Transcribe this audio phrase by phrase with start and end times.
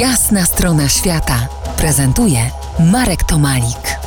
[0.00, 3.98] Jasna strona świata prezentuje Marek Tomalik.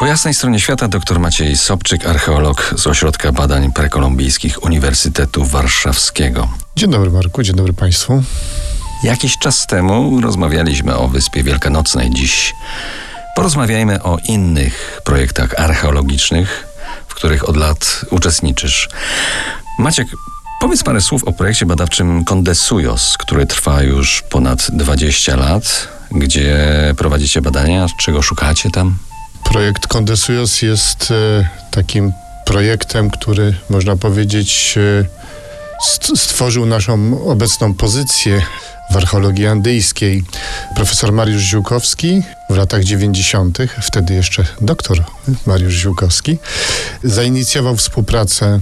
[0.00, 6.48] Po jasnej stronie świata dr Maciej Sobczyk, archeolog z Ośrodka Badań Prekolumbijskich Uniwersytetu Warszawskiego.
[6.76, 8.22] Dzień dobry Marku, dzień dobry Państwu.
[9.02, 12.10] Jakiś czas temu rozmawialiśmy o Wyspie Wielkanocnej.
[12.10, 12.54] Dziś
[13.36, 16.66] porozmawiajmy o innych projektach archeologicznych,
[17.08, 18.88] w których od lat uczestniczysz.
[19.78, 20.08] Maciek,
[20.60, 25.88] Powiedz parę słów o projekcie badawczym Kondesujos, który trwa już ponad 20 lat.
[26.10, 26.56] Gdzie
[26.96, 27.86] prowadzicie badania?
[27.98, 28.98] Czego szukacie tam?
[29.44, 32.12] Projekt Kondesujos jest e, takim
[32.46, 38.42] projektem, który można powiedzieć e, stworzył naszą obecną pozycję
[38.90, 40.24] w archeologii andyjskiej.
[40.74, 45.04] Profesor Mariusz Ziółkowski w latach 90., wtedy jeszcze doktor
[45.46, 46.38] Mariusz Ziółkowski,
[47.04, 48.60] zainicjował współpracę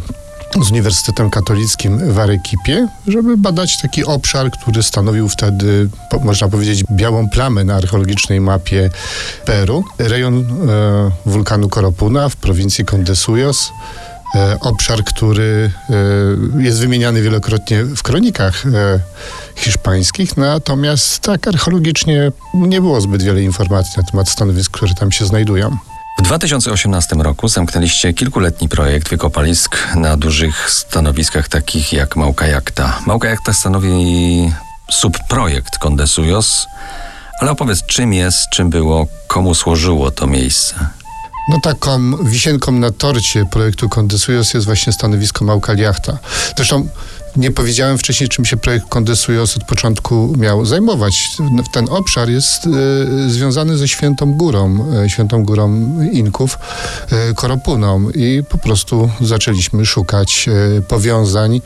[0.65, 5.89] z Uniwersytetem Katolickim w Arekipie, żeby badać taki obszar, który stanowił wtedy,
[6.25, 8.91] można powiedzieć, białą plamę na archeologicznej mapie
[9.45, 9.85] Peru.
[9.99, 13.73] Rejon e, wulkanu Koropuna w prowincji Condesuyos.
[14.35, 15.71] E, obszar, który
[16.59, 19.01] e, jest wymieniany wielokrotnie w kronikach e,
[19.57, 25.27] hiszpańskich, natomiast tak archeologicznie nie było zbyt wiele informacji na temat stanowisk, które tam się
[25.27, 25.77] znajdują.
[26.19, 32.99] W 2018 roku zamknęliście kilkuletni projekt wykopalisk na dużych stanowiskach takich jak Małka Jakta.
[33.07, 34.53] Małka Jakta stanowi
[34.91, 36.67] subprojekt Kondesujos,
[37.41, 40.75] ale opowiedz czym jest, czym było, komu służyło to miejsce.
[41.49, 46.19] No taką wisienką na torcie projektu Kondesujos jest właśnie stanowisko Małka Jachta.
[46.57, 46.89] Zresztą
[47.37, 51.29] nie powiedziałem wcześniej, czym się projekt Kondesujos od początku miał zajmować.
[51.73, 56.59] Ten obszar jest y, związany ze Świętą Górą, y, Świętą Górą Inków,
[57.31, 60.49] y, Koropuną i po prostu zaczęliśmy szukać
[60.89, 61.61] powiązań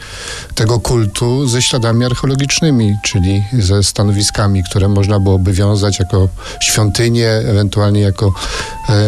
[0.55, 6.29] tego kultu ze śladami archeologicznymi, czyli ze stanowiskami, które można byłoby wiązać jako
[6.61, 8.35] świątynie, ewentualnie jako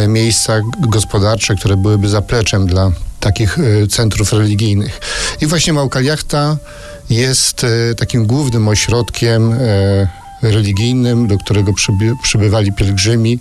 [0.09, 2.93] miejsca gospodarcze, które byłyby zapleczem dla
[3.23, 5.01] takich e, centrów religijnych.
[5.41, 6.57] I właśnie Małkaliachta
[7.11, 9.59] jest e, takim głównym ośrodkiem e,
[10.43, 13.41] religijnym, do którego przyby, przybywali pielgrzymi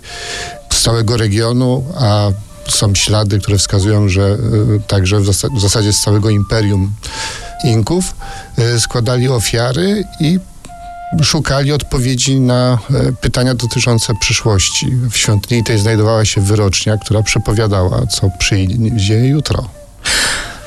[0.72, 2.30] z całego regionu, a
[2.68, 4.38] są ślady, które wskazują, że
[4.86, 5.20] także
[5.54, 6.92] w zasadzie z całego imperium
[7.64, 8.14] Inków
[8.78, 10.38] składali ofiary i
[11.22, 14.86] szukali odpowiedzi na e, pytania dotyczące przyszłości.
[15.10, 19.68] W świątyni tej znajdowała się wyrocznia, która przepowiadała, co przyjdzie jutro.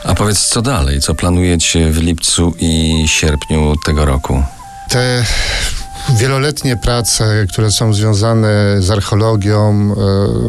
[0.03, 1.01] A powiedz, co dalej?
[1.01, 4.44] Co planujecie w lipcu i sierpniu tego roku?
[4.89, 5.25] Te
[6.10, 9.96] wieloletnie prace, które są związane z archeologią,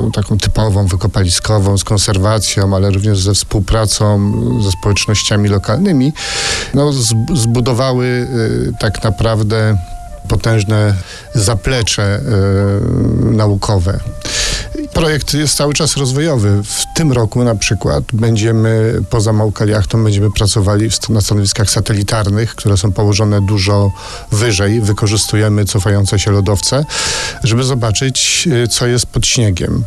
[0.08, 4.32] e, taką typową, wykopaliskową, z konserwacją, ale również ze współpracą
[4.64, 6.12] ze społecznościami lokalnymi,
[6.74, 6.92] no,
[7.34, 8.28] zbudowały
[8.70, 9.78] e, tak naprawdę
[10.28, 10.94] potężne
[11.34, 14.00] zaplecze y, naukowe.
[14.96, 16.62] Projekt jest cały czas rozwojowy.
[16.62, 22.92] W tym roku na przykład będziemy poza Małkaliachtą będziemy pracowali na stanowiskach satelitarnych, które są
[22.92, 23.92] położone dużo
[24.32, 24.80] wyżej.
[24.80, 26.84] Wykorzystujemy cofające się lodowce,
[27.44, 29.84] żeby zobaczyć, y, co jest pod śniegiem.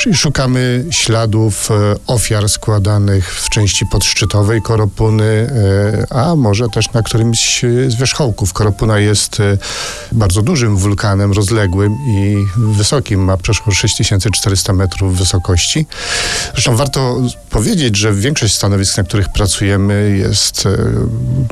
[0.00, 1.74] Czyli szukamy śladów e,
[2.06, 5.50] ofiar składanych w części podszczytowej Koropuny,
[6.10, 8.52] e, a może też na którymś z wierzchołków.
[8.52, 9.42] Koropuna jest
[10.12, 14.39] bardzo dużym wulkanem, rozległym i wysokim, ma przeszło 6400
[14.72, 15.86] metrów wysokości.
[16.52, 17.16] Zresztą warto
[17.50, 20.68] powiedzieć, że większość stanowisk, na których pracujemy jest,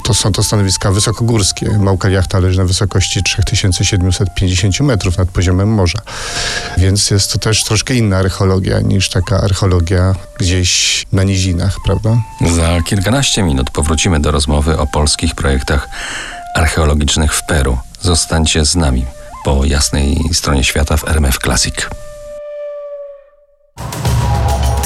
[0.05, 1.79] to są to stanowiska wysokogórskie.
[1.79, 5.99] Małka jachta leży na wysokości 3750 metrów nad poziomem morza.
[6.79, 12.23] Więc jest to też troszkę inna archeologia niż taka archeologia gdzieś na nizinach, prawda?
[12.57, 15.89] Za kilkanaście minut powrócimy do rozmowy o polskich projektach
[16.55, 17.79] archeologicznych w Peru.
[18.03, 19.05] Zostańcie z nami
[19.45, 21.75] po jasnej stronie świata w RMF Classic.